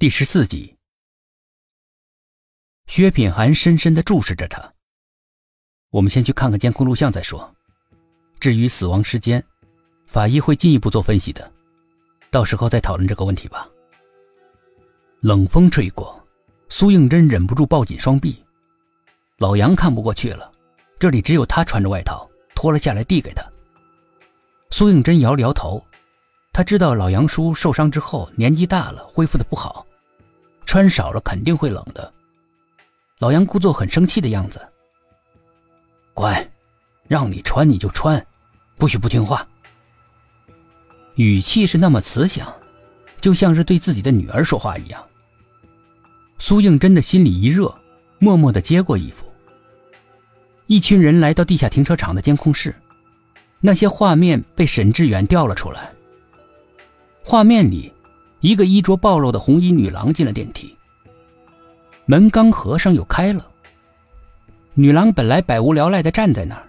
[0.00, 0.76] 第十四集，
[2.86, 4.72] 薛品涵深深的注视着他。
[5.90, 7.52] 我们先去看看监控录像再说。
[8.38, 9.44] 至于死亡时间，
[10.06, 11.52] 法医会进一步做分析的，
[12.30, 13.68] 到时候再讨论这个问题吧。
[15.18, 16.24] 冷风吹过，
[16.68, 18.40] 苏应真忍不住抱紧双臂。
[19.38, 20.52] 老杨看不过去了，
[21.00, 22.24] 这里只有他穿着外套，
[22.54, 23.44] 脱了下来递给他。
[24.70, 25.84] 苏应真摇了摇头，
[26.52, 29.84] 他知道老杨叔受伤之后年纪大了，恢复的不好。
[30.68, 32.12] 穿少了肯定会冷的。
[33.20, 34.60] 老杨故作很生气的样子。
[36.12, 36.46] 乖，
[37.06, 38.22] 让你穿你就穿，
[38.76, 39.48] 不许不听话。
[41.14, 42.46] 语气是那么慈祥，
[43.18, 45.02] 就像是对自己的女儿说话一样。
[46.38, 47.74] 苏应真的心里一热，
[48.18, 49.24] 默默的接过衣服。
[50.66, 52.76] 一群人来到地下停车场的监控室，
[53.60, 55.90] 那些画面被沈志远调了出来。
[57.24, 57.90] 画面里。
[58.40, 60.76] 一个衣着暴露的红衣女郎进了电梯，
[62.06, 63.46] 门刚合上又开了。
[64.74, 66.68] 女郎本来百无聊赖的站在那儿，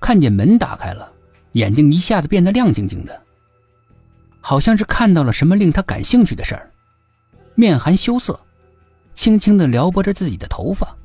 [0.00, 1.10] 看见门打开了，
[1.52, 3.20] 眼睛一下子变得亮晶晶的，
[4.40, 6.70] 好像是看到了什么令她感兴趣的事儿，
[7.56, 8.38] 面含羞涩，
[9.16, 10.96] 轻轻的撩拨着自己的头发，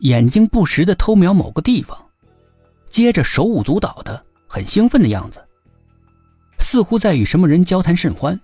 [0.00, 1.96] 眼睛不时的偷瞄某个地方，
[2.90, 5.40] 接着手舞足蹈的，很兴奋的样子，
[6.58, 8.38] 似乎在与什么人交谈甚欢。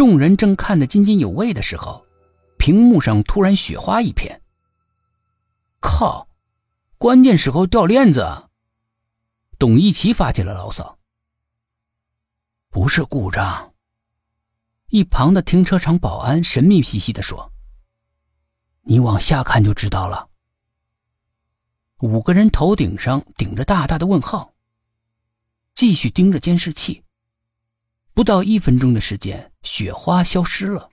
[0.00, 2.06] 众人正看得津津有味的时候，
[2.56, 4.40] 屏幕上突然雪花一片。
[5.78, 6.26] 靠！
[6.96, 8.48] 关键时候掉链子。
[9.58, 10.98] 董一奇发起了牢骚。
[12.70, 13.74] 不是故障。
[14.88, 17.52] 一旁的停车场保安神秘兮兮的说
[18.88, 20.30] ：“你往下看就知道了。”
[22.00, 24.54] 五个人头顶上顶着大大的问号，
[25.74, 27.04] 继续盯着监视器。
[28.14, 30.88] 不到一分钟的时间，雪花消失了。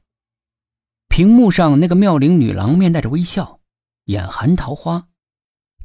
[1.07, 3.59] 屏幕上那个妙龄女郎面带着微笑，
[4.05, 5.07] 眼含桃花，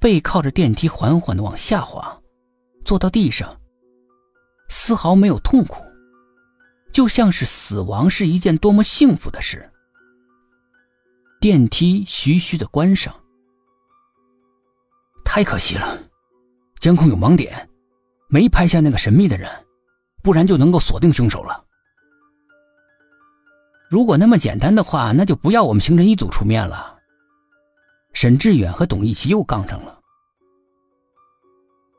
[0.00, 2.20] 背靠着电梯缓缓的往下滑，
[2.84, 3.60] 坐到地上，
[4.68, 5.82] 丝毫没有痛苦，
[6.92, 9.70] 就像是死亡是一件多么幸福的事。
[11.40, 13.14] 电梯徐徐的关上，
[15.24, 15.98] 太可惜了，
[16.80, 17.68] 监控有盲点，
[18.28, 19.50] 没拍下那个神秘的人。
[20.22, 21.64] 不然就能够锁定凶手了。
[23.92, 26.98] 如果那么简单的话，那就不要我们刑侦一组出面了。
[28.14, 30.00] 沈志远和董一奇又杠上了。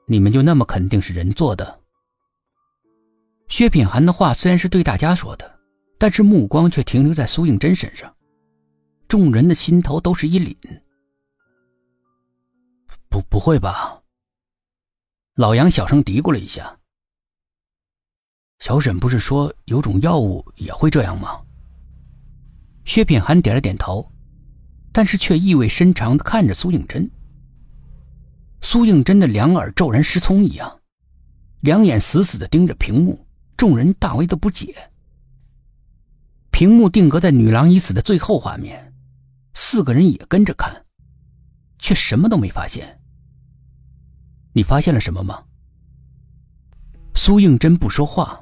[0.08, 1.80] 你们就那么肯定是人做的？
[3.48, 5.60] 薛品涵的话虽然是对大家说的，
[6.00, 8.12] 但是目光却停留在苏应真身上，
[9.08, 10.56] 众人的心头都是一凛。
[13.08, 14.02] 不，不会吧？
[15.36, 16.76] 老杨小声嘀咕了一下。
[18.58, 21.40] 小沈不是说有种药物也会这样吗？
[22.86, 24.12] 薛品涵点了点头，
[24.92, 27.10] 但是却意味深长的看着苏应真。
[28.62, 30.80] 苏应真的两耳骤然失聪一样，
[31.62, 33.26] 两眼死死的盯着屏幕，
[33.58, 34.76] 众人大为的不解。
[36.52, 38.94] 屏幕定格在女郎已死的最后画面，
[39.54, 40.86] 四个人也跟着看，
[41.80, 43.00] 却什么都没发现。
[44.54, 45.44] 你发现了什么吗？
[47.16, 48.40] 苏应真不说话。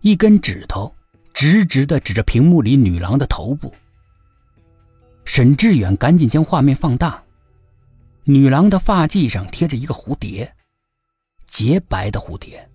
[0.00, 0.92] 一根指头
[1.40, 3.72] 直直的指着屏幕里女郎的头部。
[5.24, 7.22] 沈志远赶紧将画面放大，
[8.24, 10.54] 女郎的发髻上贴着一个蝴蝶，
[11.46, 12.68] 洁白的蝴蝶。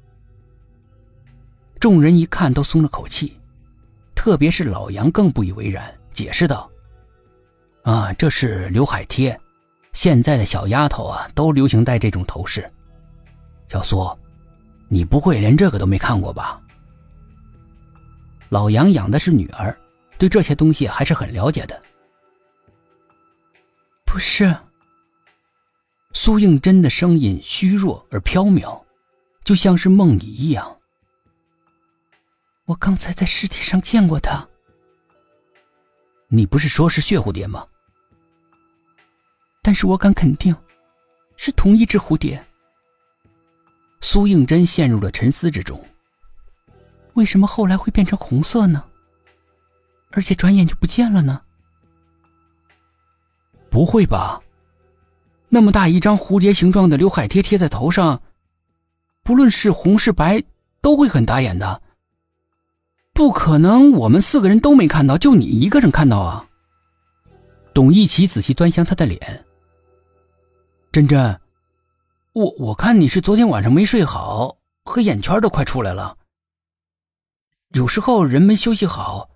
[1.79, 3.39] 众人一看都松了口气，
[4.15, 6.67] 特别是老杨更不以为然，解释道
[7.85, 9.39] ：“啊，这是刘海贴，
[9.93, 12.67] 现在的小丫头啊都流行戴这种头饰。
[13.69, 14.09] 小苏，
[14.87, 16.59] 你不会连这个都没看过吧？”
[18.49, 19.77] 老杨养的是女儿，
[20.17, 21.81] 对这些东西还是很了解的。
[24.05, 24.55] 不是。
[26.13, 28.81] 苏应真的声音虚弱而飘渺，
[29.43, 30.79] 就像是梦遗一样。
[32.65, 34.47] 我刚才在尸体上见过他。
[36.27, 37.67] 你不是说是血蝴蝶吗？
[39.61, 40.55] 但是我敢肯定，
[41.35, 42.43] 是同一只蝴蝶。
[43.99, 45.83] 苏应真陷入了沉思之中。
[47.15, 48.83] 为什么后来会变成红色呢？
[50.11, 51.41] 而且转眼就不见了呢？
[53.69, 54.41] 不会吧？
[55.49, 58.21] 那么大一张蝴蝶形状的刘海贴贴在头上，
[59.23, 60.43] 不论是红是白，
[60.81, 61.81] 都会很打眼的。
[63.13, 66.45] 不可能，我们四个人都没看到，就你一个人看到啊！
[67.73, 69.45] 董一奇仔细端详他的脸，
[70.91, 71.39] 珍珍，
[72.33, 76.17] 我我看你是昨天晚上没睡好，黑眼圈都快出来了。
[77.75, 79.31] 有时候人没休息好，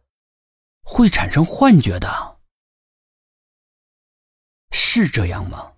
[0.82, 2.40] 会产生幻觉的，
[4.72, 5.74] 是这样吗？